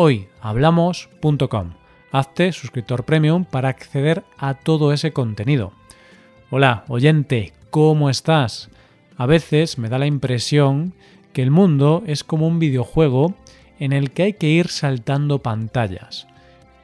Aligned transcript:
hoyhablamos.com. 0.00 1.72
Hazte 2.12 2.52
suscriptor 2.52 3.04
premium 3.04 3.44
para 3.44 3.68
acceder 3.68 4.22
a 4.38 4.54
todo 4.54 4.92
ese 4.92 5.12
contenido. 5.12 5.72
Hola, 6.50 6.84
oyente, 6.86 7.52
¿cómo 7.70 8.08
estás? 8.08 8.70
A 9.16 9.26
veces 9.26 9.76
me 9.76 9.88
da 9.88 9.98
la 9.98 10.06
impresión 10.06 10.94
que 11.32 11.42
el 11.42 11.50
mundo 11.50 12.04
es 12.06 12.22
como 12.22 12.46
un 12.46 12.60
videojuego 12.60 13.34
en 13.80 13.92
el 13.92 14.12
que 14.12 14.22
hay 14.22 14.32
que 14.34 14.46
ir 14.46 14.68
saltando 14.68 15.40
pantallas. 15.40 16.28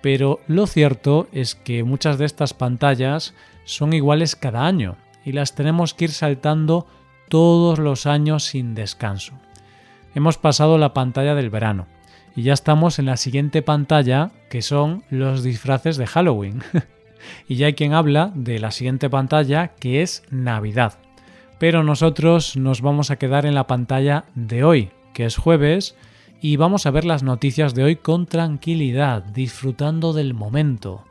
Pero 0.03 0.41
lo 0.49 0.67
cierto 0.67 1.29
es 1.31 1.55
que 1.55 1.85
muchas 1.85 2.19
de 2.19 2.25
estas 2.25 2.53
pantallas 2.53 3.33
son 3.65 3.93
iguales 3.93 4.35
cada 4.35 4.67
año 4.67 4.97
y 5.25 5.31
las 5.31 5.55
tenemos 5.55 5.95
que 5.95 6.07
ir 6.07 6.11
saltando 6.11 6.89
todos 7.29 7.79
los 7.79 8.07
años 8.07 8.43
sin 8.43 8.75
descanso. 8.75 9.35
Hemos 10.17 10.37
pasado 10.37 10.79
la 10.79 10.93
pantalla 10.93 11.37
del 11.37 11.51
verano 11.51 11.87
y 12.37 12.43
ya 12.43 12.53
estamos 12.53 12.99
en 12.99 13.07
la 13.07 13.17
siguiente 13.17 13.63
pantalla 13.63 14.31
que 14.51 14.63
son 14.63 15.05
los 15.11 15.43
disfraces 15.43 15.97
de 15.97 16.07
Halloween. 16.07 16.63
y 17.49 17.57
ya 17.57 17.67
hay 17.67 17.75
quien 17.75 17.93
habla 17.93 18.33
de 18.35 18.59
la 18.59 18.71
siguiente 18.71 19.09
pantalla 19.09 19.69
que 19.69 20.03
es 20.03 20.23
Navidad. 20.31 20.99
Pero 21.59 21.85
nosotros 21.85 22.57
nos 22.57 22.81
vamos 22.81 23.11
a 23.11 23.17
quedar 23.17 23.47
en 23.47 23.55
la 23.55 23.67
pantalla 23.67 24.25
de 24.35 24.65
hoy, 24.65 24.91
que 25.13 25.25
es 25.25 25.37
jueves, 25.37 25.97
y 26.41 26.57
vamos 26.57 26.87
a 26.87 26.91
ver 26.91 27.05
las 27.05 27.23
noticias 27.23 27.75
de 27.75 27.85
hoy 27.85 27.97
con 27.97 28.27
tranquilidad, 28.27 29.23
disfrutando 29.23 30.13
del 30.13 30.35
momento. 30.35 31.05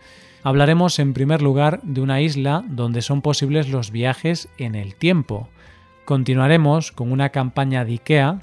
Hablaremos 0.43 0.99
en 0.99 1.13
primer 1.13 1.41
lugar 1.41 1.81
de 1.83 2.01
una 2.01 2.21
isla 2.21 2.63
donde 2.67 3.01
son 3.01 3.21
posibles 3.21 3.69
los 3.69 3.91
viajes 3.91 4.49
en 4.57 4.75
el 4.75 4.93
tiempo. 4.95 5.47
Continuaremos 6.03 6.91
con 6.91 7.13
una 7.13 7.29
campaña 7.29 7.85
de 7.85 7.93
IKEA 7.93 8.39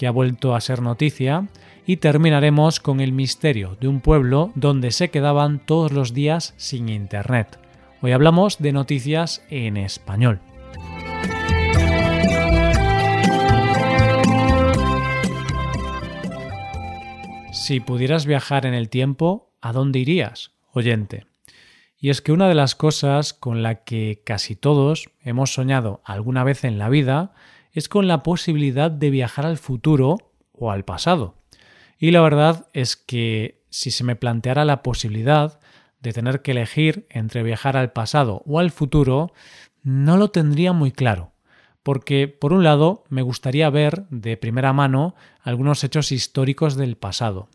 que 0.00 0.06
ha 0.06 0.10
vuelto 0.10 0.54
a 0.54 0.62
ser 0.62 0.80
noticia 0.80 1.48
y 1.84 1.98
terminaremos 1.98 2.80
con 2.80 3.00
el 3.00 3.12
misterio 3.12 3.76
de 3.82 3.86
un 3.86 4.00
pueblo 4.00 4.50
donde 4.54 4.92
se 4.92 5.10
quedaban 5.10 5.58
todos 5.58 5.92
los 5.92 6.14
días 6.14 6.54
sin 6.56 6.88
internet. 6.88 7.58
Hoy 8.00 8.12
hablamos 8.12 8.56
de 8.60 8.72
noticias 8.72 9.44
en 9.50 9.76
español. 9.76 10.40
Si 17.52 17.80
pudieras 17.80 18.24
viajar 18.24 18.64
en 18.64 18.72
el 18.72 18.88
tiempo, 18.88 19.52
¿a 19.60 19.74
dónde 19.74 19.98
irías, 19.98 20.52
oyente? 20.72 21.26
Y 21.98 22.08
es 22.08 22.22
que 22.22 22.32
una 22.32 22.48
de 22.48 22.54
las 22.54 22.74
cosas 22.74 23.34
con 23.34 23.62
la 23.62 23.84
que 23.84 24.22
casi 24.24 24.56
todos 24.56 25.10
hemos 25.20 25.52
soñado 25.52 26.00
alguna 26.06 26.42
vez 26.42 26.64
en 26.64 26.78
la 26.78 26.88
vida 26.88 27.34
es 27.72 27.88
con 27.88 28.08
la 28.08 28.22
posibilidad 28.22 28.90
de 28.90 29.10
viajar 29.10 29.46
al 29.46 29.58
futuro 29.58 30.18
o 30.52 30.70
al 30.70 30.84
pasado. 30.84 31.36
Y 31.98 32.10
la 32.10 32.20
verdad 32.20 32.66
es 32.72 32.96
que 32.96 33.62
si 33.70 33.90
se 33.90 34.04
me 34.04 34.16
planteara 34.16 34.64
la 34.64 34.82
posibilidad 34.82 35.60
de 36.00 36.12
tener 36.12 36.42
que 36.42 36.52
elegir 36.52 37.06
entre 37.10 37.42
viajar 37.42 37.76
al 37.76 37.92
pasado 37.92 38.42
o 38.46 38.58
al 38.58 38.70
futuro, 38.70 39.32
no 39.82 40.16
lo 40.16 40.30
tendría 40.30 40.72
muy 40.72 40.92
claro. 40.92 41.32
Porque, 41.82 42.28
por 42.28 42.52
un 42.52 42.62
lado, 42.62 43.04
me 43.08 43.22
gustaría 43.22 43.70
ver 43.70 44.06
de 44.10 44.36
primera 44.36 44.72
mano 44.72 45.14
algunos 45.42 45.82
hechos 45.82 46.12
históricos 46.12 46.76
del 46.76 46.96
pasado. 46.96 47.48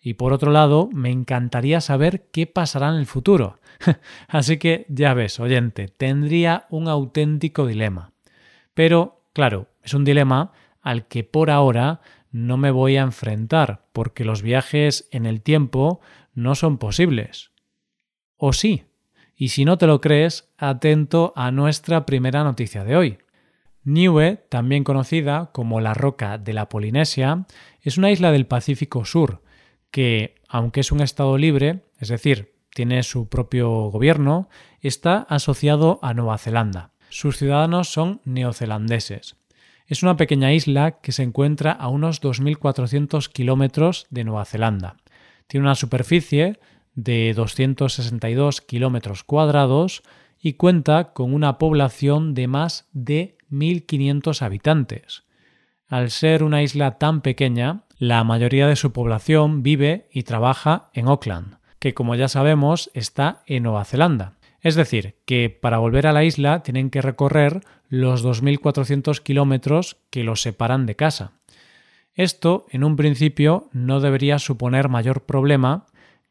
Y 0.00 0.14
por 0.14 0.32
otro 0.32 0.50
lado, 0.50 0.88
me 0.92 1.10
encantaría 1.10 1.80
saber 1.80 2.28
qué 2.30 2.46
pasará 2.46 2.90
en 2.90 2.96
el 2.96 3.06
futuro. 3.06 3.58
Así 4.28 4.56
que 4.58 4.86
ya 4.88 5.14
ves, 5.14 5.40
oyente, 5.40 5.88
tendría 5.88 6.66
un 6.70 6.88
auténtico 6.88 7.66
dilema. 7.66 8.12
Pero, 8.72 9.15
claro, 9.36 9.68
es 9.82 9.92
un 9.92 10.06
dilema 10.06 10.52
al 10.80 11.08
que 11.08 11.22
por 11.22 11.50
ahora 11.50 12.00
no 12.30 12.56
me 12.56 12.70
voy 12.70 12.96
a 12.96 13.02
enfrentar, 13.02 13.84
porque 13.92 14.24
los 14.24 14.40
viajes 14.40 15.10
en 15.10 15.26
el 15.26 15.42
tiempo 15.42 16.00
no 16.32 16.54
son 16.54 16.78
posibles. 16.78 17.50
¿O 18.38 18.54
sí? 18.54 18.84
Y 19.36 19.50
si 19.50 19.66
no 19.66 19.76
te 19.76 19.86
lo 19.86 20.00
crees, 20.00 20.54
atento 20.56 21.34
a 21.36 21.50
nuestra 21.50 22.06
primera 22.06 22.44
noticia 22.44 22.82
de 22.82 22.96
hoy. 22.96 23.18
Niue, 23.84 24.42
también 24.48 24.84
conocida 24.84 25.50
como 25.52 25.82
la 25.82 25.92
Roca 25.92 26.38
de 26.38 26.54
la 26.54 26.70
Polinesia, 26.70 27.44
es 27.82 27.98
una 27.98 28.10
isla 28.10 28.32
del 28.32 28.46
Pacífico 28.46 29.04
Sur, 29.04 29.42
que, 29.90 30.36
aunque 30.48 30.80
es 30.80 30.92
un 30.92 31.02
Estado 31.02 31.36
libre, 31.36 31.84
es 31.98 32.08
decir, 32.08 32.54
tiene 32.70 33.02
su 33.02 33.28
propio 33.28 33.90
gobierno, 33.90 34.48
está 34.80 35.18
asociado 35.28 35.98
a 36.00 36.14
Nueva 36.14 36.38
Zelanda. 36.38 36.95
Sus 37.08 37.36
ciudadanos 37.36 37.88
son 37.88 38.20
neozelandeses. 38.24 39.36
Es 39.86 40.02
una 40.02 40.16
pequeña 40.16 40.52
isla 40.52 41.00
que 41.00 41.12
se 41.12 41.22
encuentra 41.22 41.72
a 41.72 41.88
unos 41.88 42.20
2.400 42.20 43.28
kilómetros 43.28 44.06
de 44.10 44.24
Nueva 44.24 44.44
Zelanda. 44.44 44.96
Tiene 45.46 45.66
una 45.66 45.76
superficie 45.76 46.58
de 46.94 47.32
262 47.34 48.60
kilómetros 48.60 49.22
cuadrados 49.22 50.02
y 50.40 50.54
cuenta 50.54 51.12
con 51.12 51.32
una 51.34 51.58
población 51.58 52.34
de 52.34 52.48
más 52.48 52.88
de 52.92 53.36
1.500 53.50 54.42
habitantes. 54.42 55.22
Al 55.88 56.10
ser 56.10 56.42
una 56.42 56.62
isla 56.62 56.98
tan 56.98 57.20
pequeña, 57.20 57.84
la 57.98 58.24
mayoría 58.24 58.66
de 58.66 58.76
su 58.76 58.92
población 58.92 59.62
vive 59.62 60.08
y 60.10 60.24
trabaja 60.24 60.90
en 60.94 61.06
Auckland, 61.06 61.58
que 61.78 61.94
como 61.94 62.14
ya 62.16 62.28
sabemos 62.28 62.90
está 62.92 63.42
en 63.46 63.62
Nueva 63.62 63.84
Zelanda. 63.84 64.35
Es 64.66 64.74
decir, 64.74 65.14
que 65.26 65.48
para 65.48 65.78
volver 65.78 66.08
a 66.08 66.12
la 66.12 66.24
isla 66.24 66.64
tienen 66.64 66.90
que 66.90 67.00
recorrer 67.00 67.60
los 67.88 68.24
2.400 68.24 69.22
kilómetros 69.22 69.98
que 70.10 70.24
los 70.24 70.42
separan 70.42 70.86
de 70.86 70.96
casa. 70.96 71.34
Esto, 72.16 72.66
en 72.70 72.82
un 72.82 72.96
principio, 72.96 73.70
no 73.70 74.00
debería 74.00 74.40
suponer 74.40 74.88
mayor 74.88 75.24
problema 75.24 75.86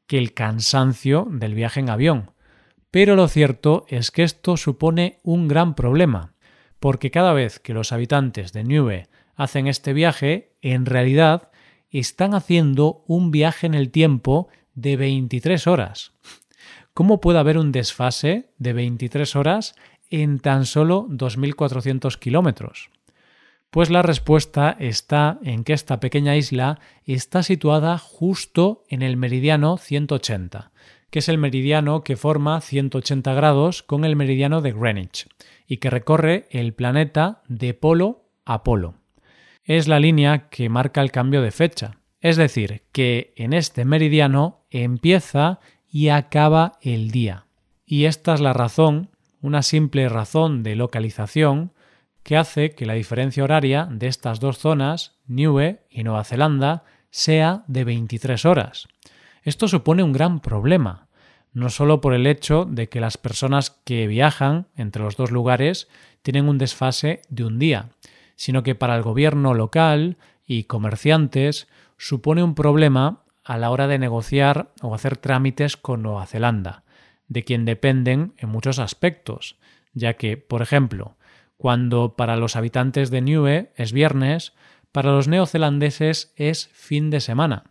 que 0.06 0.18
el 0.18 0.34
cansancio 0.34 1.30
del 1.32 1.54
viaje 1.54 1.80
en 1.80 1.90
avión. 1.90 2.32
Pero 2.92 3.16
lo 3.16 3.30
cierto 3.30 3.86
es 3.88 4.12
que 4.12 4.24
esto 4.24 4.58
supone 4.58 5.22
un 5.24 5.48
gran 5.48 5.74
problema, 5.74 6.34
porque 6.82 7.12
cada 7.12 7.32
vez 7.32 7.60
que 7.60 7.74
los 7.74 7.94
habitantes 7.94 8.52
de 8.52 8.66
Niue 8.66 9.08
hacen 9.38 9.68
este 9.68 9.94
viaje, 9.94 10.52
en 10.62 10.86
realidad 10.86 11.52
están 11.90 12.34
haciendo 12.34 13.06
un 13.08 13.32
viaje 13.32 13.66
en 13.66 13.76
el 13.76 13.92
tiempo 13.92 14.50
de 14.74 14.98
23 14.98 15.68
horas. 15.68 16.12
¿Cómo 16.96 17.22
puede 17.22 17.38
haber 17.38 17.60
un 17.60 17.72
desfase 17.72 18.50
de 18.58 18.74
23 18.74 19.36
horas 19.36 19.76
en 20.10 20.40
tan 20.40 20.66
solo 20.66 21.06
2.400 21.10 22.18
kilómetros? 22.18 22.90
Pues 23.70 23.92
la 23.92 24.02
respuesta 24.02 24.76
está 24.80 25.38
en 25.44 25.64
que 25.64 25.74
esta 25.74 26.00
pequeña 26.00 26.36
isla 26.36 26.80
está 27.06 27.44
situada 27.44 28.00
justo 28.00 28.86
en 28.90 29.04
el 29.04 29.16
meridiano 29.16 29.78
180, 29.78 30.72
que 31.12 31.20
es 31.20 31.30
el 31.30 31.38
meridiano 31.38 32.04
que 32.04 32.16
forma 32.16 32.60
180 32.60 33.32
grados 33.36 33.84
con 33.84 34.04
el 34.04 34.16
meridiano 34.16 34.62
de 34.62 34.72
Greenwich 34.72 35.28
y 35.68 35.78
que 35.78 35.92
recorre 35.92 36.48
el 36.50 36.74
planeta 36.74 37.44
de 37.48 37.76
polo 37.76 38.32
a 38.46 38.64
polo 38.64 38.96
es 39.66 39.88
la 39.88 40.00
línea 40.00 40.48
que 40.50 40.70
marca 40.70 41.02
el 41.02 41.12
cambio 41.12 41.42
de 41.42 41.52
fecha. 41.52 41.98
Es 42.22 42.38
decir, 42.38 42.84
que 42.92 43.34
en 43.36 43.54
este 43.54 43.84
meridiano 43.84 44.66
empieza 44.70 45.60
y 45.96 46.10
acaba 46.10 46.74
el 46.82 47.10
día. 47.10 47.46
Y 47.86 48.04
esta 48.04 48.34
es 48.34 48.42
la 48.42 48.52
razón, 48.52 49.12
una 49.40 49.62
simple 49.62 50.10
razón 50.10 50.62
de 50.62 50.76
localización, 50.76 51.72
que 52.22 52.36
hace 52.36 52.72
que 52.72 52.86
la 52.86 52.96
diferencia 52.96 53.46
horaria 53.46 53.88
de 53.90 54.08
estas 54.08 54.42
dos 54.42 54.58
zonas, 54.58 55.16
Niue 55.26 55.86
y 55.90 56.04
Nueva 56.04 56.26
Zelanda, 56.26 56.84
sea 57.12 57.64
de 57.68 57.86
23 57.86 58.44
horas. 58.44 58.90
Esto 59.44 59.70
supone 59.70 60.04
un 60.04 60.12
gran 60.12 60.42
problema, 60.42 61.08
no 61.54 61.70
solo 61.70 62.02
por 62.02 62.14
el 62.14 62.28
hecho 62.28 62.66
de 62.66 62.90
que 62.90 63.00
las 63.00 63.18
personas 63.18 63.70
que 63.70 64.06
viajan 64.06 64.68
entre 64.76 65.02
los 65.02 65.16
dos 65.16 65.32
lugares 65.32 65.88
tienen 66.24 66.50
un 66.50 66.58
desfase 66.58 67.22
de 67.30 67.46
un 67.46 67.58
día, 67.58 67.92
sino 68.36 68.64
que 68.64 68.76
para 68.76 68.98
el 68.98 69.02
gobierno 69.02 69.54
local 69.54 70.18
y 70.46 70.66
comerciantes 70.66 71.70
supone 71.98 72.44
un 72.44 72.54
problema 72.54 73.22
a 73.46 73.58
la 73.58 73.70
hora 73.70 73.88
de 73.88 74.00
negociar 74.00 74.72
o 74.82 74.94
hacer 74.94 75.18
trámites 75.18 75.78
con 75.78 76.02
Nueva 76.02 76.26
Zelanda, 76.26 76.84
de 77.28 77.44
quien 77.44 77.64
dependen 77.64 78.34
en 78.38 78.50
muchos 78.50 78.80
aspectos, 78.80 79.58
ya 79.94 80.16
que, 80.16 80.36
por 80.36 80.62
ejemplo, 80.62 81.16
cuando 81.58 82.16
para 82.16 82.36
los 82.36 82.56
habitantes 82.56 83.12
de 83.12 83.22
Niue 83.22 83.72
es 83.76 83.94
viernes, 83.94 84.54
para 84.92 85.12
los 85.12 85.28
neozelandeses 85.28 86.34
es 86.36 86.70
fin 86.74 87.10
de 87.10 87.22
semana. 87.22 87.64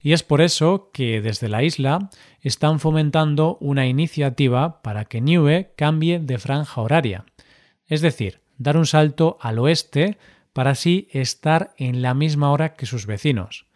Y 0.00 0.12
es 0.12 0.24
por 0.24 0.40
eso 0.40 0.90
que 0.92 1.20
desde 1.20 1.48
la 1.48 1.62
isla 1.62 2.10
están 2.40 2.80
fomentando 2.80 3.56
una 3.60 3.86
iniciativa 3.86 4.82
para 4.82 5.04
que 5.04 5.20
Niue 5.20 5.72
cambie 5.76 6.18
de 6.18 6.38
franja 6.38 6.80
horaria, 6.80 7.24
es 7.86 8.00
decir, 8.00 8.40
dar 8.58 8.76
un 8.76 8.86
salto 8.86 9.38
al 9.40 9.58
oeste 9.60 10.18
para 10.52 10.70
así 10.70 11.08
estar 11.12 11.72
en 11.76 12.02
la 12.02 12.14
misma 12.14 12.50
hora 12.50 12.74
que 12.74 12.86
sus 12.86 13.06
vecinos. 13.06 13.66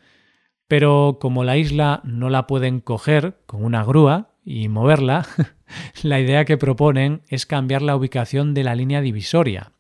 Pero 0.69 1.19
como 1.21 1.45
la 1.45 1.57
isla 1.57 2.01
no 2.05 2.31
la 2.31 2.47
pueden 2.47 2.81
coger 2.81 3.39
con 3.47 3.65
una 3.65 3.85
grúa 3.85 4.31
y 4.45 4.69
moverla, 4.69 5.27
la 6.03 6.21
idea 6.21 6.45
que 6.45 6.57
proponen 6.57 7.23
es 7.29 7.47
cambiar 7.47 7.83
la 7.83 7.97
ubicación 7.97 8.55
de 8.55 8.65
la 8.65 8.75
línea 8.75 9.01
divisoria 9.01 9.73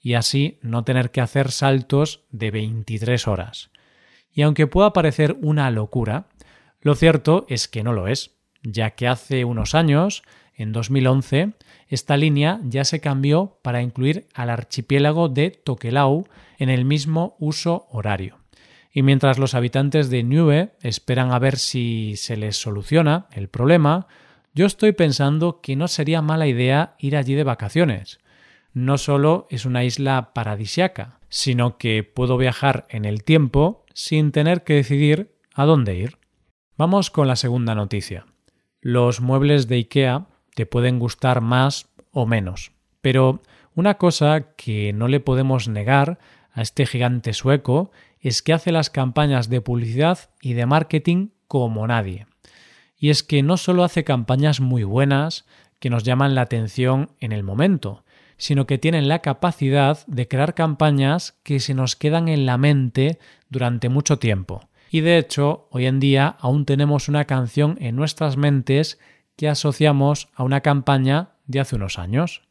y 0.00 0.14
así 0.14 0.58
no 0.62 0.84
tener 0.84 1.10
que 1.10 1.20
hacer 1.20 1.50
saltos 1.50 2.24
de 2.30 2.50
23 2.50 3.26
horas. 3.26 3.70
Y 4.32 4.42
aunque 4.42 4.66
pueda 4.66 4.92
parecer 4.92 5.36
una 5.42 5.70
locura, 5.70 6.28
lo 6.80 6.94
cierto 6.94 7.44
es 7.48 7.66
que 7.66 7.82
no 7.82 7.92
lo 7.92 8.06
es, 8.06 8.36
ya 8.62 8.90
que 8.90 9.08
hace 9.08 9.44
unos 9.44 9.74
años, 9.74 10.22
en 10.54 10.72
2011, 10.72 11.52
esta 11.88 12.16
línea 12.16 12.60
ya 12.64 12.84
se 12.84 13.00
cambió 13.00 13.58
para 13.62 13.82
incluir 13.82 14.28
al 14.34 14.50
archipiélago 14.50 15.28
de 15.28 15.50
Tokelau 15.50 16.26
en 16.58 16.68
el 16.68 16.84
mismo 16.84 17.36
uso 17.38 17.86
horario. 17.90 18.38
Y 18.92 19.02
mientras 19.02 19.38
los 19.38 19.54
habitantes 19.54 20.10
de 20.10 20.22
Niue 20.22 20.72
esperan 20.82 21.32
a 21.32 21.38
ver 21.38 21.56
si 21.56 22.16
se 22.16 22.36
les 22.36 22.56
soluciona 22.56 23.26
el 23.32 23.48
problema, 23.48 24.06
yo 24.54 24.66
estoy 24.66 24.92
pensando 24.92 25.60
que 25.60 25.76
no 25.76 25.88
sería 25.88 26.22
mala 26.22 26.46
idea 26.46 26.96
ir 26.98 27.16
allí 27.16 27.34
de 27.34 27.44
vacaciones. 27.44 28.18
No 28.72 28.98
solo 28.98 29.46
es 29.50 29.66
una 29.66 29.84
isla 29.84 30.32
paradisiaca, 30.34 31.20
sino 31.28 31.78
que 31.78 32.02
puedo 32.02 32.36
viajar 32.36 32.86
en 32.88 33.04
el 33.04 33.24
tiempo 33.24 33.84
sin 33.94 34.32
tener 34.32 34.64
que 34.64 34.74
decidir 34.74 35.34
a 35.54 35.64
dónde 35.64 35.96
ir. 35.96 36.18
Vamos 36.76 37.10
con 37.10 37.28
la 37.28 37.36
segunda 37.36 37.74
noticia. 37.74 38.26
Los 38.80 39.20
muebles 39.20 39.68
de 39.68 39.76
IKEA 39.76 40.26
te 40.54 40.66
pueden 40.66 40.98
gustar 40.98 41.40
más 41.40 41.88
o 42.12 42.26
menos, 42.26 42.72
pero 43.00 43.42
una 43.74 43.94
cosa 43.94 44.54
que 44.56 44.92
no 44.92 45.08
le 45.08 45.20
podemos 45.20 45.68
negar 45.68 46.18
a 46.52 46.62
este 46.62 46.86
gigante 46.86 47.32
sueco 47.32 47.90
es 48.20 48.42
que 48.42 48.52
hace 48.52 48.72
las 48.72 48.90
campañas 48.90 49.48
de 49.48 49.60
publicidad 49.60 50.30
y 50.40 50.54
de 50.54 50.66
marketing 50.66 51.28
como 51.46 51.86
nadie. 51.86 52.26
Y 52.98 53.10
es 53.10 53.22
que 53.22 53.42
no 53.42 53.56
solo 53.56 53.84
hace 53.84 54.04
campañas 54.04 54.60
muy 54.60 54.84
buenas 54.84 55.46
que 55.78 55.90
nos 55.90 56.02
llaman 56.02 56.34
la 56.34 56.42
atención 56.42 57.10
en 57.20 57.32
el 57.32 57.44
momento, 57.44 58.04
sino 58.36 58.66
que 58.66 58.78
tienen 58.78 59.08
la 59.08 59.20
capacidad 59.20 60.04
de 60.06 60.28
crear 60.28 60.54
campañas 60.54 61.38
que 61.42 61.60
se 61.60 61.74
nos 61.74 61.96
quedan 61.96 62.28
en 62.28 62.46
la 62.46 62.58
mente 62.58 63.18
durante 63.48 63.88
mucho 63.88 64.18
tiempo. 64.18 64.68
Y 64.90 65.00
de 65.00 65.18
hecho, 65.18 65.68
hoy 65.70 65.86
en 65.86 66.00
día 66.00 66.36
aún 66.40 66.64
tenemos 66.64 67.08
una 67.08 67.26
canción 67.26 67.76
en 67.80 67.96
nuestras 67.96 68.36
mentes 68.36 68.98
que 69.36 69.48
asociamos 69.48 70.28
a 70.34 70.42
una 70.42 70.62
campaña 70.62 71.30
de 71.46 71.60
hace 71.60 71.76
unos 71.76 71.98
años. 71.98 72.42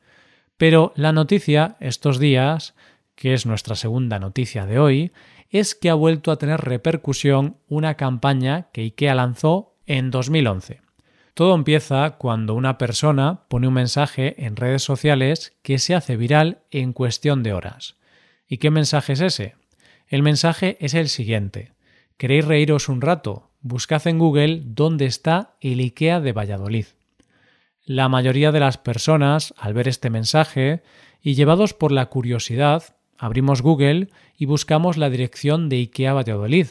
Pero 0.58 0.94
la 0.96 1.12
noticia 1.12 1.78
estos 1.80 2.19
días, 2.19 2.75
que 3.16 3.34
es 3.34 3.46
nuestra 3.46 3.75
segunda 3.75 4.19
noticia 4.19 4.66
de 4.66 4.80
hoy, 4.80 5.12
es 5.49 5.75
que 5.75 5.89
ha 5.89 5.94
vuelto 5.94 6.31
a 6.31 6.38
tener 6.38 6.61
repercusión 6.61 7.57
una 7.67 7.95
campaña 7.95 8.69
que 8.71 8.81
IKEA 8.81 9.15
lanzó 9.15 9.75
en 9.85 10.11
2011. 10.11 10.81
Todo 11.33 11.53
empieza 11.53 12.17
cuando 12.17 12.55
una 12.55 12.77
persona 12.77 13.41
pone 13.47 13.67
un 13.67 13.75
mensaje 13.75 14.44
en 14.45 14.55
redes 14.55 14.81
sociales 14.81 15.53
que 15.61 15.77
se 15.77 15.94
hace 15.94 16.17
viral 16.17 16.63
en 16.71 16.94
cuestión 16.94 17.44
de 17.44 17.53
horas. 17.53 17.95
¿Y 18.47 18.57
qué 18.57 18.71
mensaje 18.71 19.13
es 19.13 19.21
ese? 19.21 19.55
El 20.07 20.23
mensaje 20.23 20.77
es 20.79 20.94
el 20.94 21.09
siguiente. 21.09 21.73
¿Queréis 22.17 22.45
reíros 22.45 22.89
un 22.89 23.01
rato? 23.01 23.51
Buscad 23.61 24.07
en 24.07 24.17
Google 24.17 24.61
dónde 24.65 25.05
está 25.05 25.55
el 25.61 25.79
IKEA 25.79 26.21
de 26.21 26.31
Valladolid. 26.31 26.85
La 27.85 28.09
mayoría 28.09 28.51
de 28.51 28.59
las 28.59 28.77
personas, 28.77 29.53
al 29.57 29.73
ver 29.73 29.88
este 29.88 30.09
mensaje, 30.09 30.81
y 31.21 31.35
llevados 31.35 31.73
por 31.73 31.91
la 31.91 32.07
curiosidad, 32.07 32.96
abrimos 33.18 33.62
Google 33.62 34.10
y 34.38 34.46
buscamos 34.46 34.98
la 34.98 35.10
dirección 35.10 35.69
de 35.69 35.78
IKEA 35.78 36.14
Valladolid. 36.14 36.68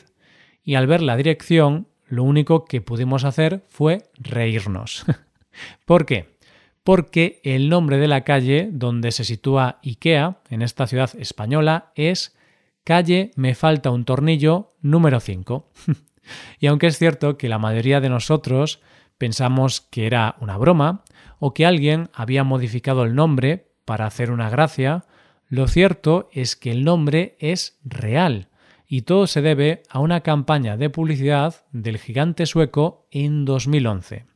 Y 0.63 0.75
al 0.75 0.87
ver 0.87 1.03
la 1.03 1.17
dirección, 1.17 1.89
lo 2.07 2.23
único 2.25 2.65
que 2.65 2.81
pudimos 2.81 3.25
hacer 3.25 3.65
fue 3.69 4.11
reírnos. 4.19 5.05
¿Por 5.85 6.07
qué? 6.07 6.37
Porque 6.85 7.41
el 7.43 7.69
nombre 7.69 7.99
de 7.99 8.09
la 8.09 8.23
calle 8.23 8.69
donde 8.73 9.11
se 9.11 9.25
sitúa 9.25 9.81
IKEA, 9.85 10.39
en 10.51 10.63
esta 10.63 10.87
ciudad 10.87 11.11
española, 11.19 11.93
es 11.95 12.37
calle 12.85 13.33
Me 13.35 13.55
falta 13.55 13.91
un 13.91 14.05
tornillo 14.05 14.75
número 14.81 15.19
5. 15.19 15.69
y 16.61 16.67
aunque 16.69 16.87
es 16.87 16.99
cierto 16.99 17.37
que 17.37 17.49
la 17.49 17.59
mayoría 17.59 18.01
de 18.01 18.09
nosotros 18.09 18.81
pensamos 19.19 19.81
que 19.81 20.07
era 20.07 20.37
una 20.41 20.57
broma 20.57 21.03
o 21.39 21.55
que 21.55 21.67
alguien 21.67 22.11
había 22.15 22.45
modificado 22.45 23.03
el 23.05 23.15
nombre 23.15 23.73
para 23.85 24.07
hacer 24.07 24.31
una 24.31 24.51
gracia, 24.51 25.05
lo 25.49 25.69
cierto 25.69 26.29
es 26.33 26.57
que 26.57 26.71
el 26.73 26.85
nombre 26.85 27.37
es 27.39 27.79
real 27.85 28.49
y 28.89 29.03
todo 29.03 29.27
se 29.27 29.43
debe 29.43 29.83
a 29.89 30.01
una 30.01 30.21
campaña 30.21 30.77
de 30.77 30.91
publicidad 30.91 31.65
del 31.73 31.99
gigante 31.99 32.47
sueco 32.47 33.07
en 33.11 33.45
2011. 33.45 34.27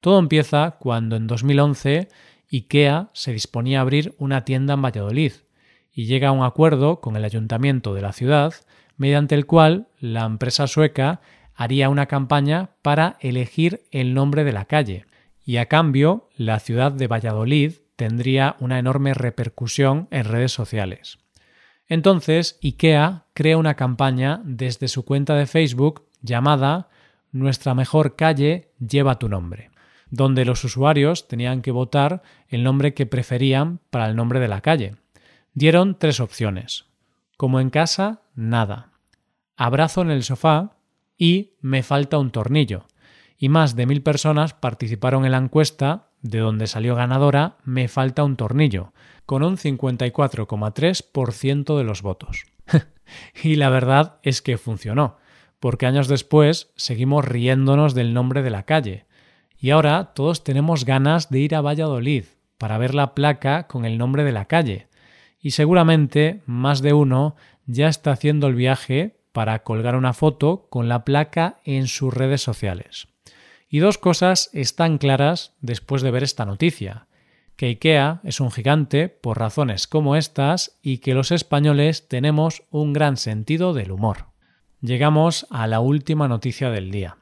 Todo 0.00 0.18
empieza 0.18 0.72
cuando 0.80 1.16
en 1.16 1.26
2011 1.26 2.08
IKEA 2.50 3.10
se 3.12 3.32
disponía 3.32 3.78
a 3.78 3.82
abrir 3.82 4.14
una 4.18 4.44
tienda 4.44 4.74
en 4.74 4.82
Valladolid 4.82 5.32
y 5.92 6.06
llega 6.06 6.28
a 6.28 6.32
un 6.32 6.44
acuerdo 6.44 7.00
con 7.00 7.16
el 7.16 7.24
ayuntamiento 7.24 7.94
de 7.94 8.02
la 8.02 8.12
ciudad 8.12 8.54
mediante 8.96 9.34
el 9.34 9.46
cual 9.46 9.88
la 10.00 10.24
empresa 10.24 10.66
sueca 10.66 11.20
haría 11.54 11.88
una 11.88 12.06
campaña 12.06 12.70
para 12.82 13.16
elegir 13.20 13.84
el 13.90 14.14
nombre 14.14 14.44
de 14.44 14.52
la 14.52 14.64
calle 14.64 15.06
y 15.44 15.56
a 15.56 15.66
cambio 15.66 16.28
la 16.36 16.58
ciudad 16.60 16.92
de 16.92 17.06
Valladolid 17.06 17.74
tendría 18.02 18.56
una 18.58 18.80
enorme 18.80 19.14
repercusión 19.14 20.08
en 20.10 20.24
redes 20.24 20.50
sociales. 20.50 21.20
Entonces, 21.86 22.58
IKEA 22.60 23.26
crea 23.32 23.56
una 23.56 23.76
campaña 23.76 24.40
desde 24.44 24.88
su 24.88 25.04
cuenta 25.04 25.36
de 25.36 25.46
Facebook 25.46 26.08
llamada 26.20 26.88
Nuestra 27.30 27.74
mejor 27.74 28.16
calle 28.16 28.72
lleva 28.80 29.20
tu 29.20 29.28
nombre, 29.28 29.70
donde 30.10 30.44
los 30.44 30.64
usuarios 30.64 31.28
tenían 31.28 31.62
que 31.62 31.70
votar 31.70 32.22
el 32.48 32.64
nombre 32.64 32.92
que 32.92 33.06
preferían 33.06 33.78
para 33.90 34.06
el 34.06 34.16
nombre 34.16 34.40
de 34.40 34.48
la 34.48 34.62
calle. 34.62 34.96
Dieron 35.54 35.96
tres 35.96 36.18
opciones. 36.18 36.86
Como 37.36 37.60
en 37.60 37.70
casa, 37.70 38.22
nada. 38.34 38.94
Abrazo 39.56 40.02
en 40.02 40.10
el 40.10 40.24
sofá 40.24 40.72
y 41.16 41.52
me 41.60 41.84
falta 41.84 42.18
un 42.18 42.32
tornillo. 42.32 42.88
Y 43.38 43.48
más 43.48 43.76
de 43.76 43.86
mil 43.86 44.02
personas 44.02 44.54
participaron 44.54 45.24
en 45.24 45.30
la 45.30 45.38
encuesta 45.38 46.08
de 46.22 46.38
donde 46.38 46.66
salió 46.66 46.94
ganadora 46.94 47.56
Me 47.64 47.88
falta 47.88 48.24
un 48.24 48.36
tornillo, 48.36 48.92
con 49.26 49.42
un 49.42 49.56
54,3% 49.56 51.76
de 51.76 51.84
los 51.84 52.02
votos. 52.02 52.44
y 53.42 53.56
la 53.56 53.68
verdad 53.68 54.18
es 54.22 54.40
que 54.40 54.56
funcionó, 54.56 55.18
porque 55.60 55.86
años 55.86 56.08
después 56.08 56.72
seguimos 56.76 57.24
riéndonos 57.24 57.94
del 57.94 58.14
nombre 58.14 58.42
de 58.42 58.50
la 58.50 58.64
calle. 58.64 59.06
Y 59.58 59.70
ahora 59.70 60.12
todos 60.14 60.44
tenemos 60.44 60.84
ganas 60.84 61.30
de 61.30 61.40
ir 61.40 61.54
a 61.54 61.60
Valladolid 61.60 62.24
para 62.58 62.78
ver 62.78 62.94
la 62.94 63.14
placa 63.14 63.66
con 63.66 63.84
el 63.84 63.98
nombre 63.98 64.24
de 64.24 64.32
la 64.32 64.46
calle. 64.46 64.88
Y 65.40 65.52
seguramente 65.52 66.42
más 66.46 66.82
de 66.82 66.92
uno 66.92 67.36
ya 67.66 67.88
está 67.88 68.12
haciendo 68.12 68.46
el 68.46 68.54
viaje 68.54 69.16
para 69.32 69.62
colgar 69.62 69.96
una 69.96 70.12
foto 70.12 70.66
con 70.68 70.88
la 70.88 71.04
placa 71.04 71.60
en 71.64 71.86
sus 71.86 72.12
redes 72.12 72.42
sociales. 72.42 73.08
Y 73.72 73.78
dos 73.78 73.96
cosas 73.96 74.50
están 74.52 74.98
claras 74.98 75.54
después 75.62 76.02
de 76.02 76.10
ver 76.10 76.22
esta 76.22 76.44
noticia 76.44 77.06
que 77.56 77.66
IKEA 77.66 78.20
es 78.22 78.38
un 78.38 78.50
gigante 78.50 79.08
por 79.08 79.38
razones 79.38 79.86
como 79.86 80.14
estas 80.14 80.78
y 80.82 80.98
que 80.98 81.14
los 81.14 81.30
españoles 81.30 82.06
tenemos 82.06 82.64
un 82.68 82.92
gran 82.92 83.16
sentido 83.16 83.72
del 83.72 83.90
humor. 83.90 84.26
Llegamos 84.82 85.46
a 85.48 85.66
la 85.66 85.80
última 85.80 86.28
noticia 86.28 86.68
del 86.68 86.90
día. 86.90 87.16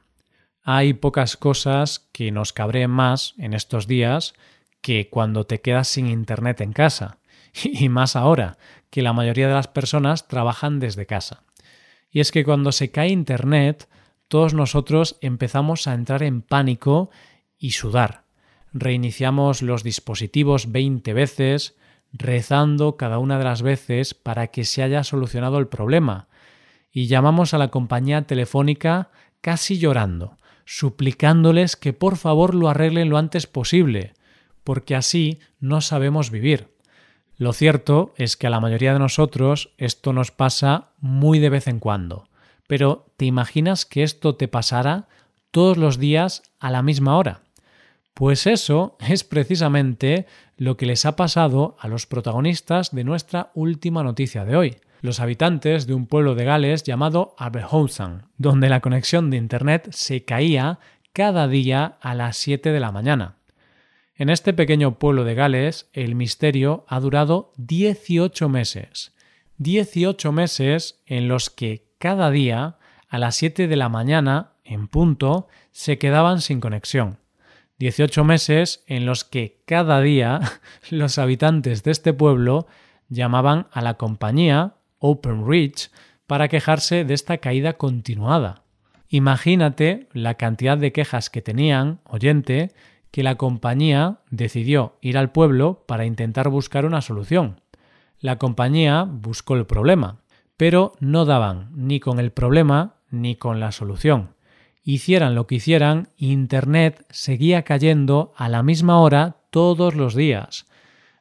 Hay 0.61 0.93
pocas 0.93 1.37
cosas 1.37 2.09
que 2.11 2.31
nos 2.31 2.51
cabreen 2.51 2.91
más 2.91 3.33
en 3.37 3.53
estos 3.53 3.87
días 3.87 4.33
que 4.81 5.09
cuando 5.09 5.45
te 5.45 5.61
quedas 5.61 5.87
sin 5.87 6.07
internet 6.07 6.59
en 6.59 6.73
casa, 6.73 7.19
y 7.63 7.87
más 7.87 8.17
ahora, 8.17 8.57
que 8.89 9.01
la 9.01 9.13
mayoría 9.13 9.47
de 9.47 9.53
las 9.53 9.69
personas 9.69 10.27
trabajan 10.27 10.81
desde 10.81 11.05
casa. 11.05 11.43
Y 12.11 12.19
es 12.19 12.33
que 12.33 12.43
cuando 12.43 12.73
se 12.73 12.91
cae 12.91 13.07
internet, 13.07 13.87
todos 14.31 14.53
nosotros 14.53 15.17
empezamos 15.19 15.89
a 15.89 15.93
entrar 15.93 16.23
en 16.23 16.41
pánico 16.41 17.09
y 17.59 17.71
sudar. 17.71 18.23
Reiniciamos 18.71 19.61
los 19.61 19.83
dispositivos 19.83 20.71
20 20.71 21.13
veces, 21.13 21.75
rezando 22.13 22.95
cada 22.95 23.19
una 23.19 23.37
de 23.37 23.43
las 23.43 23.61
veces 23.61 24.13
para 24.13 24.47
que 24.47 24.63
se 24.63 24.83
haya 24.83 25.03
solucionado 25.03 25.57
el 25.57 25.67
problema. 25.67 26.29
Y 26.93 27.07
llamamos 27.07 27.53
a 27.53 27.57
la 27.57 27.71
compañía 27.71 28.21
telefónica 28.21 29.09
casi 29.41 29.77
llorando, 29.79 30.37
suplicándoles 30.63 31.75
que 31.75 31.91
por 31.91 32.15
favor 32.15 32.55
lo 32.55 32.69
arreglen 32.69 33.09
lo 33.09 33.17
antes 33.17 33.47
posible, 33.47 34.13
porque 34.63 34.95
así 34.95 35.39
no 35.59 35.81
sabemos 35.81 36.31
vivir. 36.31 36.69
Lo 37.35 37.51
cierto 37.51 38.13
es 38.15 38.37
que 38.37 38.47
a 38.47 38.49
la 38.49 38.61
mayoría 38.61 38.93
de 38.93 38.99
nosotros 38.99 39.73
esto 39.77 40.13
nos 40.13 40.31
pasa 40.31 40.91
muy 41.01 41.39
de 41.39 41.49
vez 41.49 41.67
en 41.67 41.79
cuando, 41.79 42.29
Pero 42.71 43.11
¿te 43.17 43.25
imaginas 43.25 43.85
que 43.85 44.01
esto 44.01 44.35
te 44.35 44.47
pasara 44.47 45.09
todos 45.51 45.75
los 45.75 45.99
días 45.99 46.41
a 46.61 46.71
la 46.71 46.81
misma 46.81 47.17
hora? 47.17 47.41
Pues 48.13 48.47
eso 48.47 48.95
es 49.09 49.25
precisamente 49.25 50.25
lo 50.55 50.77
que 50.77 50.85
les 50.85 51.05
ha 51.05 51.17
pasado 51.17 51.75
a 51.81 51.89
los 51.89 52.05
protagonistas 52.05 52.95
de 52.95 53.03
nuestra 53.03 53.51
última 53.55 54.03
noticia 54.03 54.45
de 54.45 54.55
hoy, 54.55 54.77
los 55.01 55.19
habitantes 55.19 55.85
de 55.85 55.95
un 55.95 56.07
pueblo 56.07 56.33
de 56.33 56.45
Gales 56.45 56.83
llamado 56.83 57.35
Aberhausen, 57.37 58.21
donde 58.37 58.69
la 58.69 58.79
conexión 58.79 59.29
de 59.31 59.35
Internet 59.35 59.89
se 59.91 60.23
caía 60.23 60.79
cada 61.11 61.49
día 61.49 61.97
a 61.99 62.15
las 62.15 62.37
7 62.37 62.71
de 62.71 62.79
la 62.79 62.93
mañana. 62.93 63.35
En 64.15 64.29
este 64.29 64.53
pequeño 64.53 64.97
pueblo 64.97 65.25
de 65.25 65.35
Gales, 65.35 65.89
el 65.91 66.15
misterio 66.15 66.85
ha 66.87 67.01
durado 67.01 67.51
18 67.57 68.47
meses. 68.47 69.11
18 69.57 70.31
meses 70.31 71.01
en 71.05 71.27
los 71.27 71.49
que 71.49 71.90
cada 72.01 72.31
día, 72.31 72.77
a 73.09 73.19
las 73.19 73.35
7 73.35 73.67
de 73.67 73.75
la 73.75 73.87
mañana, 73.87 74.53
en 74.65 74.87
punto, 74.87 75.47
se 75.71 75.99
quedaban 75.99 76.41
sin 76.41 76.59
conexión. 76.59 77.19
18 77.77 78.23
meses 78.23 78.83
en 78.87 79.05
los 79.05 79.23
que 79.23 79.61
cada 79.65 80.01
día 80.01 80.41
los 80.89 81.19
habitantes 81.19 81.83
de 81.83 81.91
este 81.91 82.11
pueblo 82.11 82.65
llamaban 83.07 83.67
a 83.71 83.81
la 83.81 83.93
compañía 83.93 84.73
OpenReach 84.97 85.91
para 86.25 86.47
quejarse 86.47 87.05
de 87.05 87.13
esta 87.13 87.37
caída 87.37 87.73
continuada. 87.73 88.63
Imagínate 89.07 90.07
la 90.11 90.33
cantidad 90.35 90.79
de 90.79 90.91
quejas 90.91 91.29
que 91.29 91.43
tenían, 91.43 91.99
oyente, 92.05 92.71
que 93.11 93.21
la 93.21 93.35
compañía 93.35 94.21
decidió 94.31 94.97
ir 95.01 95.19
al 95.19 95.31
pueblo 95.31 95.83
para 95.87 96.05
intentar 96.05 96.49
buscar 96.49 96.85
una 96.85 97.01
solución. 97.01 97.61
La 98.19 98.39
compañía 98.39 99.03
buscó 99.03 99.55
el 99.55 99.67
problema, 99.67 100.20
pero 100.61 100.93
no 100.99 101.25
daban 101.25 101.71
ni 101.73 101.99
con 101.99 102.19
el 102.19 102.31
problema 102.31 102.97
ni 103.09 103.35
con 103.35 103.59
la 103.59 103.71
solución. 103.71 104.35
Hicieran 104.83 105.33
lo 105.33 105.47
que 105.47 105.55
hicieran, 105.55 106.09
Internet 106.17 107.03
seguía 107.09 107.63
cayendo 107.63 108.31
a 108.35 108.47
la 108.47 108.61
misma 108.61 108.99
hora 108.99 109.37
todos 109.49 109.95
los 109.95 110.13
días. 110.13 110.67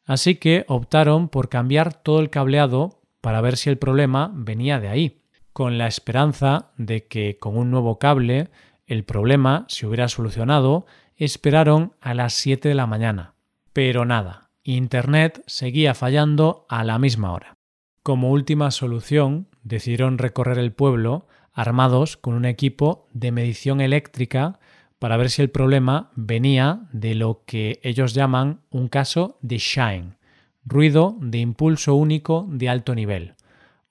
Así 0.05 0.35
que 0.35 0.67
optaron 0.69 1.31
por 1.31 1.49
cambiar 1.49 1.95
todo 1.95 2.21
el 2.21 2.29
cableado 2.29 3.01
para 3.23 3.41
ver 3.41 3.57
si 3.57 3.71
el 3.71 3.79
problema 3.79 4.31
venía 4.35 4.79
de 4.79 4.89
ahí, 4.89 5.23
con 5.55 5.79
la 5.79 5.87
esperanza 5.87 6.73
de 6.77 7.07
que 7.07 7.39
con 7.39 7.57
un 7.57 7.71
nuevo 7.71 7.99
cable 7.99 8.51
el 8.87 9.05
problema 9.05 9.65
se 9.69 9.87
hubiera 9.87 10.09
solucionado, 10.09 10.85
esperaron 11.17 11.95
a 12.03 12.13
las 12.13 12.35
7 12.35 12.69
de 12.69 12.75
la 12.75 12.87
mañana. 12.87 13.33
Pero 13.73 14.05
nada, 14.05 14.51
Internet 14.65 15.43
seguía 15.47 15.95
fallando 15.95 16.67
a 16.69 16.85
la 16.85 16.99
misma 16.99 17.33
hora. 17.33 17.57
Como 18.03 18.31
última 18.31 18.71
solución, 18.71 19.47
decidieron 19.63 20.17
recorrer 20.17 20.59
el 20.59 20.73
pueblo 20.73 21.27
armados 21.53 22.17
con 22.17 22.35
un 22.35 22.47
equipo 22.47 23.07
de 23.13 23.31
medición 23.31 23.83
eléctrica 23.83 24.59
para 24.99 25.19
ver 25.19 25.29
si 25.29 25.43
el 25.43 25.51
problema 25.51 26.11
venía 26.15 26.89
de 26.93 27.15
lo 27.15 27.43
que 27.45 27.79
ellos 27.83 28.15
llaman 28.15 28.61
un 28.71 28.89
caso 28.89 29.39
de 29.43 29.59
shine, 29.59 30.17
ruido 30.65 31.17
de 31.21 31.39
impulso 31.39 31.95
único 31.95 32.47
de 32.49 32.71
alto 32.71 32.95
nivel, 32.95 33.35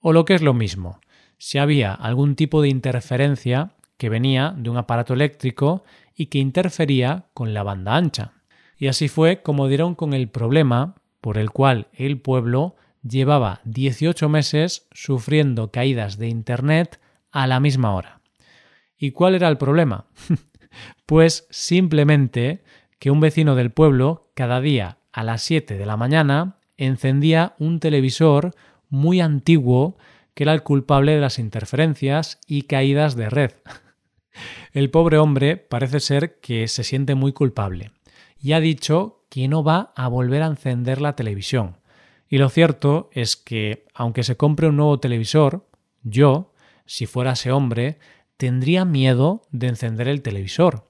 o 0.02 0.12
lo 0.12 0.26
que 0.26 0.34
es 0.34 0.42
lo 0.42 0.56
mismo, 0.56 1.00
si 1.38 1.60
había 1.60 1.94
algún 1.94 2.36
tipo 2.36 2.64
de 2.64 2.70
interferencia 2.70 3.74
que 3.98 4.10
venía 4.10 4.56
de 4.58 4.72
un 4.72 4.78
aparato 4.78 5.14
eléctrico 5.14 5.84
y 6.16 6.28
que 6.28 6.40
interfería 6.40 7.26
con 7.34 7.54
la 7.54 7.64
banda 7.64 7.96
ancha. 7.96 8.34
Y 8.78 8.88
así 8.88 9.08
fue 9.08 9.42
como 9.44 9.68
dieron 9.68 9.94
con 9.94 10.14
el 10.14 10.30
problema 10.30 10.96
por 11.22 11.38
el 11.38 11.52
cual 11.52 11.88
el 11.94 12.20
pueblo 12.20 12.76
llevaba 13.08 13.62
18 13.66 14.30
meses 14.30 14.88
sufriendo 14.92 15.72
caídas 15.72 16.18
de 16.18 16.28
Internet 16.28 17.00
a 17.32 17.48
la 17.48 17.60
misma 17.60 17.94
hora. 17.94 18.22
¿Y 18.98 19.12
cuál 19.12 19.36
era 19.36 19.48
el 19.48 19.58
problema? 19.58 20.06
pues 21.06 21.48
simplemente 21.50 22.64
que 23.00 23.12
un 23.12 23.20
vecino 23.20 23.56
del 23.56 23.72
pueblo 23.72 24.30
cada 24.34 24.62
día 24.62 24.98
a 25.14 25.24
las 25.24 25.42
7 25.44 25.78
de 25.78 25.86
la 25.86 25.98
mañana 25.98 26.58
encendía 26.78 27.56
un 27.60 27.80
televisor 27.80 28.56
muy 28.90 29.22
antiguo 29.22 29.98
que 30.34 30.44
era 30.44 30.54
el 30.54 30.64
culpable 30.64 31.14
de 31.14 31.22
las 31.22 31.40
interferencias 31.40 32.40
y 32.48 32.64
caídas 32.64 33.16
de 33.16 33.30
red. 33.30 33.52
El 34.72 34.90
pobre 34.90 35.18
hombre 35.18 35.58
parece 35.58 36.00
ser 36.00 36.40
que 36.40 36.68
se 36.68 36.84
siente 36.84 37.16
muy 37.16 37.34
culpable 37.34 37.92
y 38.40 38.54
ha 38.54 38.60
dicho 38.60 39.26
que 39.30 39.48
no 39.48 39.64
va 39.64 39.92
a 39.96 40.08
volver 40.08 40.44
a 40.44 40.48
encender 40.48 41.02
la 41.02 41.16
televisión. 41.16 41.78
Y 42.30 42.38
lo 42.38 42.50
cierto 42.50 43.10
es 43.12 43.36
que, 43.36 43.86
aunque 43.94 44.24
se 44.24 44.38
compre 44.38 44.68
un 44.68 44.78
nuevo 44.78 45.00
televisor, 45.00 45.68
yo, 46.04 46.54
si 46.86 47.08
fuera 47.08 47.32
ese 47.32 47.52
hombre, 47.52 47.98
tendría 48.38 48.86
miedo 48.86 49.42
de 49.52 49.68
encender 49.68 50.08
el 50.08 50.22
televisor. 50.22 50.88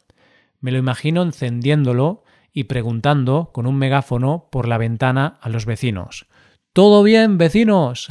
Me 0.59 0.71
lo 0.71 0.77
imagino 0.77 1.23
encendiéndolo 1.23 2.23
y 2.51 2.65
preguntando 2.65 3.51
con 3.53 3.67
un 3.67 3.77
megáfono 3.77 4.49
por 4.51 4.67
la 4.67 4.77
ventana 4.77 5.39
a 5.41 5.47
los 5.47 5.65
vecinos. 5.65 6.27
¿Todo 6.73 7.03
bien, 7.03 7.37
vecinos? 7.37 8.09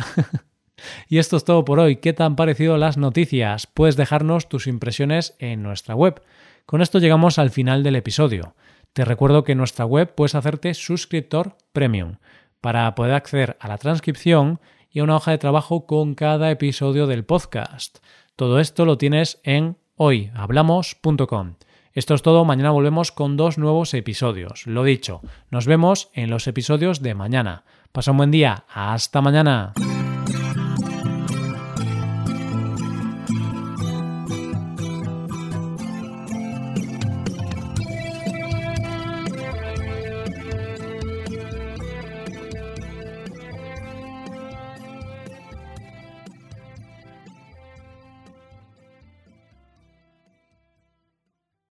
y 1.08 1.18
esto 1.18 1.36
es 1.36 1.44
todo 1.44 1.66
por 1.66 1.80
hoy. 1.80 1.96
¿Qué 1.96 2.14
te 2.14 2.22
han 2.22 2.34
parecido 2.34 2.78
las 2.78 2.96
noticias? 2.96 3.66
Puedes 3.66 3.96
dejarnos 3.96 4.48
tus 4.48 4.66
impresiones 4.66 5.36
en 5.38 5.62
nuestra 5.62 5.94
web. 5.94 6.22
Con 6.64 6.80
esto 6.80 6.98
llegamos 6.98 7.38
al 7.38 7.50
final 7.50 7.82
del 7.82 7.96
episodio. 7.96 8.54
Te 8.94 9.04
recuerdo 9.04 9.44
que 9.44 9.52
en 9.52 9.58
nuestra 9.58 9.84
web 9.84 10.14
puedes 10.14 10.34
hacerte 10.34 10.72
suscriptor 10.72 11.56
premium 11.72 12.16
para 12.60 12.94
poder 12.94 13.14
acceder 13.14 13.56
a 13.60 13.68
la 13.68 13.78
transcripción 13.78 14.60
y 14.90 15.00
una 15.00 15.16
hoja 15.16 15.30
de 15.30 15.38
trabajo 15.38 15.86
con 15.86 16.14
cada 16.14 16.50
episodio 16.50 17.06
del 17.06 17.24
podcast. 17.24 17.98
Todo 18.36 18.58
esto 18.58 18.84
lo 18.84 18.98
tienes 18.98 19.40
en 19.42 19.76
hoyhablamos.com. 19.96 21.54
Esto 21.92 22.14
es 22.14 22.22
todo, 22.22 22.44
mañana 22.44 22.70
volvemos 22.70 23.10
con 23.10 23.36
dos 23.36 23.58
nuevos 23.58 23.92
episodios. 23.94 24.66
Lo 24.66 24.84
dicho, 24.84 25.20
nos 25.50 25.66
vemos 25.66 26.10
en 26.12 26.30
los 26.30 26.46
episodios 26.46 27.02
de 27.02 27.14
mañana. 27.14 27.64
Pasa 27.92 28.12
un 28.12 28.18
buen 28.18 28.30
día, 28.30 28.64
hasta 28.68 29.20
mañana. 29.20 29.72